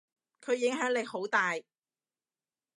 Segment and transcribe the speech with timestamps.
[0.43, 1.59] 佢影響力好大。